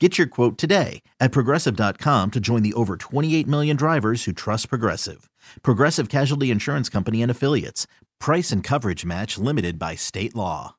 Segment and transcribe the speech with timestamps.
[0.00, 4.68] Get your quote today at progressive.com to join the over 28 million drivers who trust
[4.68, 5.30] Progressive.
[5.62, 7.86] Progressive Casualty Insurance Company and Affiliates.
[8.18, 10.74] Price and coverage match limited by state law.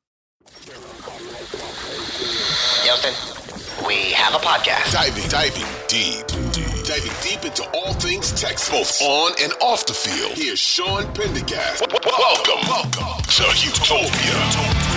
[2.83, 4.91] Yelton, we have a podcast.
[4.91, 9.93] Diving, diving deep, deep, diving deep into all things Texas, both on and off the
[9.93, 10.33] field.
[10.33, 11.83] Here's Sean Pendergast.
[11.83, 14.94] W- w- Welcome, welcome to Houtopia.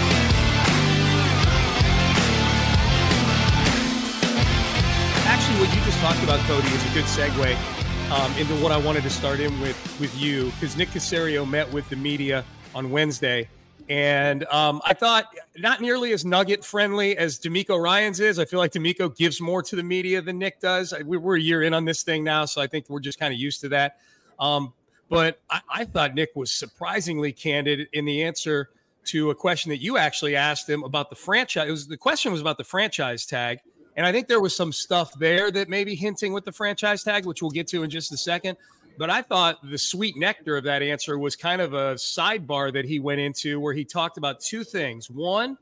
[6.00, 9.60] Talked about, Cody, is a good segue um, into what I wanted to start in
[9.60, 13.48] with with you because Nick Caserio met with the media on Wednesday,
[13.88, 18.38] and um, I thought not nearly as nugget friendly as DeMeco Ryans is.
[18.38, 20.94] I feel like DeMeco gives more to the media than Nick does.
[21.05, 23.40] We're a year in on this thing now, so I think we're just kind of
[23.40, 23.98] used to that.
[24.38, 24.72] Um,
[25.08, 28.70] but I, I thought Nick was surprisingly candid in the answer
[29.06, 31.66] to a question that you actually asked him about the franchise.
[31.66, 33.58] It was the question was about the franchise tag
[33.98, 37.27] and I think there was some stuff there that maybe hinting with the franchise tag,
[37.27, 38.56] which we'll get to in just a second.
[38.96, 42.84] But I thought the sweet nectar of that answer was kind of a sidebar that
[42.84, 45.11] he went into where he talked about two things.
[45.11, 45.58] One,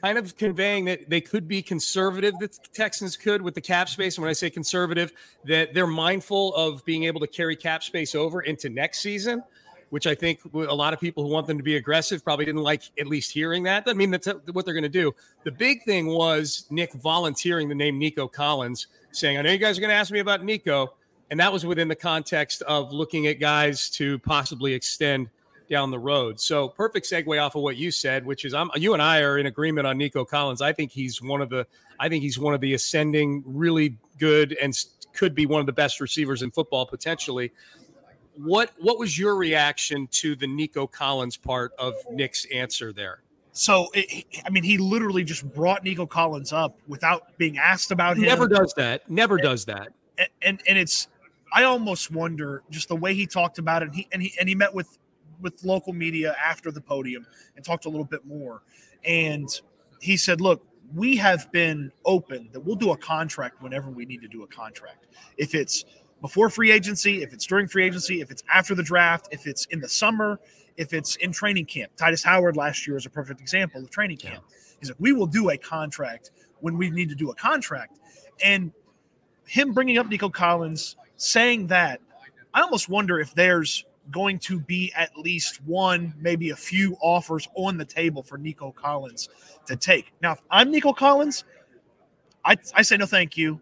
[0.00, 4.16] kind of conveying that they could be conservative, the Texans could with the cap space.
[4.16, 8.14] And when I say conservative, that they're mindful of being able to carry cap space
[8.14, 9.42] over into next season
[9.90, 12.62] which I think a lot of people who want them to be aggressive probably didn't
[12.62, 13.84] like at least hearing that.
[13.86, 15.14] I mean, that's what they're going to do.
[15.44, 19.78] The big thing was Nick volunteering the name Nico Collins, saying, I know you guys
[19.78, 20.94] are going to ask me about Nico.
[21.30, 25.30] And that was within the context of looking at guys to possibly extend
[25.70, 26.38] down the road.
[26.38, 29.38] So perfect segue off of what you said, which is I'm you and I are
[29.38, 30.60] in agreement on Nico Collins.
[30.60, 31.66] I think he's one of the
[31.98, 34.76] I think he's one of the ascending, really good and
[35.14, 37.52] could be one of the best receivers in football potentially
[38.36, 43.22] what what was your reaction to the Nico Collins part of Nick's answer there?
[43.52, 48.16] So, it, I mean, he literally just brought Nico Collins up without being asked about
[48.16, 48.24] him.
[48.24, 49.08] Never does that.
[49.08, 49.92] Never and, does that.
[50.18, 51.06] And, and and it's,
[51.52, 53.86] I almost wonder just the way he talked about it.
[53.86, 54.98] And he and he and he met with
[55.40, 58.62] with local media after the podium and talked a little bit more.
[59.04, 59.48] And
[60.00, 64.20] he said, "Look, we have been open that we'll do a contract whenever we need
[64.22, 65.06] to do a contract.
[65.36, 65.84] If it's
[66.24, 69.66] before free agency, if it's during free agency, if it's after the draft, if it's
[69.66, 70.40] in the summer,
[70.78, 71.92] if it's in training camp.
[71.98, 74.42] Tytus Howard last year is a perfect example of training camp.
[74.80, 76.30] He's like, we will do a contract
[76.60, 77.98] when we need to do a contract.
[78.42, 78.72] And
[79.44, 82.00] him bringing up Nico Collins, saying that,
[82.54, 87.46] I almost wonder if there's going to be at least one, maybe a few offers
[87.54, 89.28] on the table for Nico Collins
[89.66, 90.14] to take.
[90.22, 91.44] Now, if I'm Nico Collins,
[92.46, 93.60] I, I say no thank you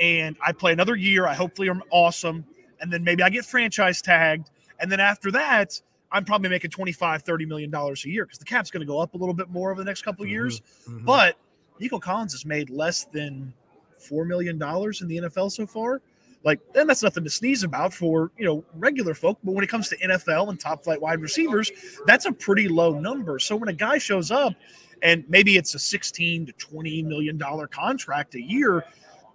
[0.00, 1.26] and I play another year.
[1.26, 2.44] I hopefully am awesome.
[2.80, 4.50] And then maybe I get franchise tagged.
[4.80, 5.80] And then after that,
[6.10, 8.98] I'm probably making 25, 30 million dollars a year because the cap's going to go
[8.98, 10.60] up a little bit more over the next couple of years.
[10.60, 11.04] Mm-hmm, mm-hmm.
[11.06, 11.36] But
[11.78, 13.52] Nico Collins has made less than
[13.98, 16.00] four million dollars in the NFL so far.
[16.42, 19.38] Like, then that's nothing to sneeze about for you know regular folk.
[19.44, 21.70] But when it comes to NFL and top flight wide receivers,
[22.06, 23.38] that's a pretty low number.
[23.38, 24.54] So when a guy shows up
[25.02, 28.84] and maybe it's a 16 to 20 million dollar contract a year,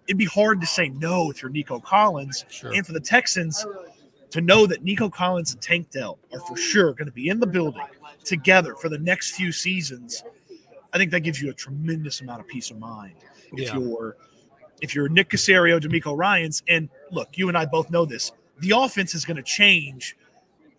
[0.08, 2.46] it'd be hard to say no if you're Nico Collins.
[2.50, 2.74] Sure.
[2.74, 3.66] And for the Texans
[4.32, 7.40] to know that Nico Collins and Tank Dell are for sure going to be in
[7.40, 7.86] the building
[8.24, 10.24] together for the next few seasons,
[10.94, 13.16] I think that gives you a tremendous amount of peace of mind.
[13.54, 13.78] If yeah.
[13.78, 14.18] you're
[14.82, 18.72] if you're Nick Caserio, DeMeco Ryans, and look, you and I both know this, the
[18.76, 20.18] offense is going to change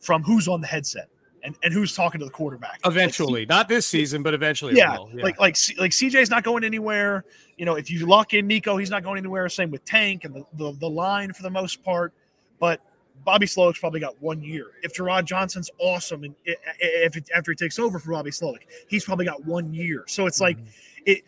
[0.00, 1.08] from who's on the headset
[1.46, 2.81] and, and who's talking to the quarterback.
[2.84, 4.75] Eventually, like, not this season, but eventually.
[4.75, 5.22] Yeah, yeah.
[5.22, 7.25] like like like CJ's not going anywhere.
[7.56, 9.48] You know, if you lock in Nico, he's not going anywhere.
[9.48, 12.12] Same with Tank and the, the, the line for the most part.
[12.58, 12.81] But
[13.25, 14.72] Bobby Slowik's probably got one year.
[14.82, 19.04] If Jerrod Johnson's awesome, and if it, after he takes over for Bobby Slowik, he's
[19.04, 20.04] probably got one year.
[20.08, 20.69] So it's like mm-hmm.
[21.06, 21.22] it.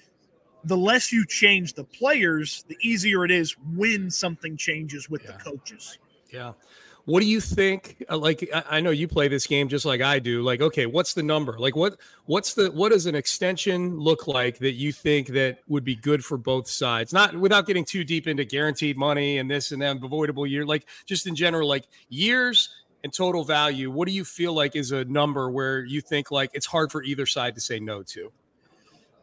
[0.64, 5.32] the less you change the players, the easier it is when something changes with Yeah.
[5.32, 5.99] the coaches.
[6.32, 6.53] Yeah.
[7.09, 8.05] What do you think?
[8.11, 10.43] uh, Like, I know you play this game just like I do.
[10.43, 11.59] Like, okay, what's the number?
[11.59, 11.97] Like, what
[12.27, 16.23] what's the what does an extension look like that you think that would be good
[16.23, 17.15] for both sides?
[17.15, 20.67] Not without getting too deep into guaranteed money and this and that avoidable year.
[20.67, 22.69] Like, just in general, like years
[23.03, 23.91] and total value.
[23.91, 27.03] What do you feel like is a number where you think like it's hard for
[27.03, 28.31] either side to say no to?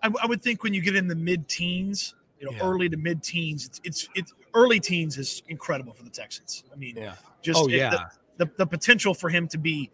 [0.02, 2.68] I, I would think when you get in the mid-teens, you know, Yeah.
[2.68, 6.64] early to mid-teens, it's, it's it's early teens is incredible for the Texans.
[6.74, 7.16] I mean, Yeah.
[7.44, 8.08] just Oh yeah.
[8.38, 9.92] the, the the potential for him to be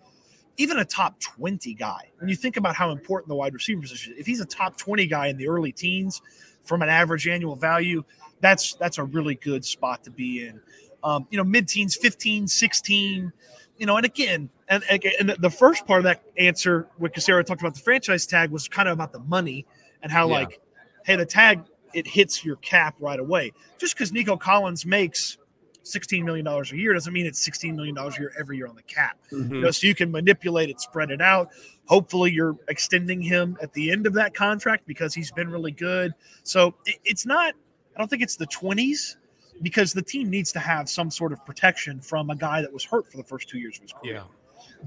[0.58, 2.10] even a top 20 guy.
[2.19, 4.78] When you think about how important the wide receiver position, is, if he's a top
[4.78, 6.22] 20 guy in the early teens
[6.63, 8.04] from an average annual value,
[8.40, 10.62] that's that's a really good spot to be in.
[11.04, 13.34] Um, you know, mid-teens, 15, 16,
[13.80, 14.84] you know, and again, and,
[15.19, 18.68] and the first part of that answer, what Caserio talked about the franchise tag was
[18.68, 19.66] kind of about the money
[20.04, 20.34] and how Yeah.
[20.36, 20.60] like,
[21.04, 21.62] hey, the tag
[21.94, 23.52] it hits your cap right away.
[23.78, 25.38] Just because Nico Collins makes
[25.84, 28.84] $16 million a year doesn't mean it's $16 million a year every year on the
[28.84, 29.18] cap.
[29.32, 29.52] Mhm.
[29.52, 31.50] You know, so you can manipulate it, spread it out.
[31.86, 36.14] Hopefully, you're extending him at the end of that contract because he's been really good.
[36.44, 37.54] So it, it's not,
[37.96, 39.18] I don't think it's the 20s
[39.62, 42.84] because the team needs to have some sort of protection from a guy that was
[42.84, 44.14] hurt for the first two years of his career.
[44.16, 44.24] Yeah.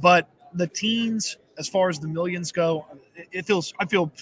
[0.01, 4.13] But the teens, as far as the millions go, it, it feels, I feel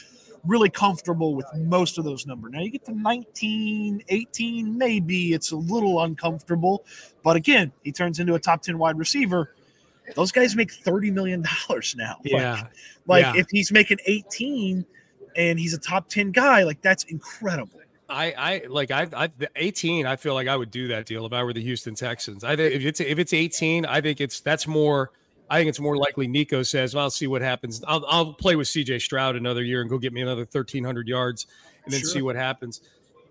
[0.46, 2.52] really comfortable with most of those numbers.
[2.52, 6.84] Now you get to 19, 18, maybe it's a little uncomfortable.
[7.22, 9.54] But again, he turns into a top 10 wide receiver.
[10.16, 12.16] Those guys make $30 million now.
[12.24, 12.66] Like- Yeah.
[13.06, 13.32] Like, Yeah.
[13.36, 14.84] if he's making 18
[15.36, 17.78] and he's a top 10 guy, like that's incredible.
[18.08, 20.04] I, I like I, I the 18.
[20.06, 22.44] I feel like I would do that deal if I were the Houston Texans.
[22.44, 25.10] I think if it's if it's 18, I think it's that's more.
[25.52, 27.84] I think it's more likely Nico says, well, "I'll see what happens.
[27.86, 29.00] I'll, I'll play with C.J.
[29.00, 31.46] Stroud another year and go get me another 1,300 yards,
[31.84, 32.08] and then Sure.
[32.08, 32.80] see what happens."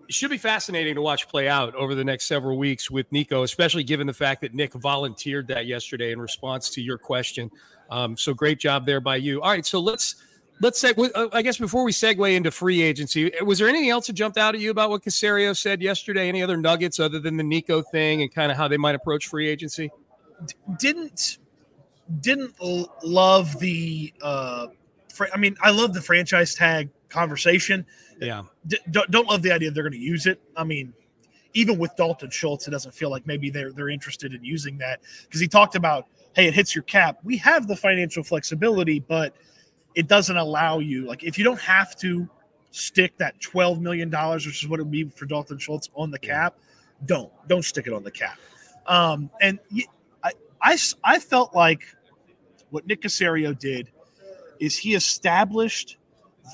[0.08, 3.42] It should be fascinating to watch play out over the next several weeks with Nico,
[3.42, 7.50] especially given the fact that Nick volunteered that yesterday in response to your question.
[7.90, 9.42] Um, so great job there by you.
[9.42, 10.14] All right, so let's
[10.60, 14.06] let's say uh, I guess before we segue into free agency, was there anything else
[14.06, 16.28] that jumped out at you about what Caserio said yesterday?
[16.28, 19.26] Any other nuggets other than the Nico thing and kind of how they might approach
[19.26, 19.90] free agency?
[20.78, 21.38] Didn't
[22.20, 24.68] didn't l- love the uh
[25.12, 27.86] fr- I mean, I love the franchise tag conversation.
[28.20, 30.40] Yeah, D- don't, love the idea they're going to use it.
[30.56, 30.92] I mean,
[31.54, 35.00] even with Dalton Schultz, it doesn't feel like maybe they're they're interested in using that
[35.24, 37.18] because he talked about, hey, it hits your cap.
[37.24, 39.34] We have the financial flexibility, but
[39.94, 42.28] it doesn't allow you like if you don't have to
[42.70, 46.10] stick that twelve million dollars, which is what it would be for Dalton Schultz on
[46.10, 46.58] the cap.
[47.06, 48.38] Don't don't stick it on the cap.
[48.86, 49.84] Um, and y-
[50.62, 51.82] I, I felt like
[52.70, 53.90] what Nick Caserio did
[54.60, 55.98] is he established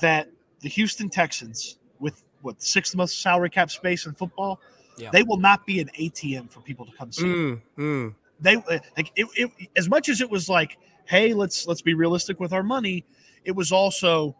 [0.01, 0.29] that
[0.61, 4.59] the Houston Texans, with what sixth most salary cap space in football,
[4.97, 5.11] Yeah.
[5.11, 7.23] they will not be an ATM for people to come see.
[7.23, 8.15] Mm, mm.
[8.41, 11.93] They uh, like it, it, as much as it was like, hey, let's let's be
[11.93, 13.05] realistic with our money.
[13.45, 14.35] It was also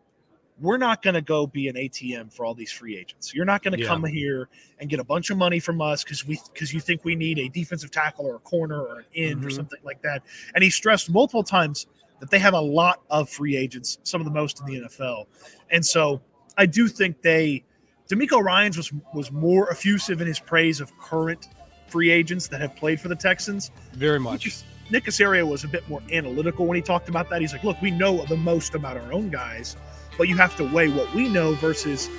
[0.61, 3.33] we're not going to go be an ATM for all these free agents.
[3.33, 3.87] You're not going to Yeah.
[3.87, 7.05] come here and get a bunch of money from us because we because you think
[7.05, 9.55] we need a defensive tackle or a corner or an end or Mhm.
[9.55, 10.23] something like that.
[10.55, 11.87] And he stressed multiple times
[12.19, 15.27] that they have a lot of free agents, some of the most in the NFL.
[15.69, 16.21] And so
[16.57, 17.63] I do think they
[18.09, 21.47] DeMeco Ryans was was more effusive in his praise of current
[21.87, 23.71] free agents that have played for the Texans.
[23.93, 24.63] very much.
[24.91, 27.41] Nick Caserio was a bit more analytical when he talked about that.
[27.41, 29.77] He's like, look, we know the most about our own guys,
[30.19, 32.09] but you have to weigh what we know versus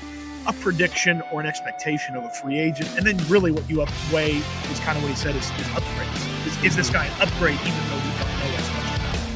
[0.47, 2.89] a prediction or an expectation of a free agent.
[2.97, 4.37] And then really what you weigh
[4.73, 6.47] is kind of what he said is, is upgrades.
[6.47, 9.33] Is, is this guy an upgrade even though we don't know as much about him?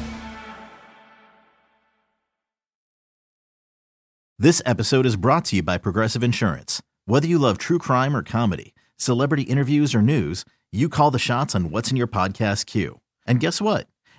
[4.38, 6.80] This episode is brought to you by Progressive Insurance.
[7.04, 11.54] Whether you love true crime or comedy, celebrity interviews or news, you call the shots
[11.54, 13.00] on what's in your podcast queue.
[13.26, 13.88] And guess what?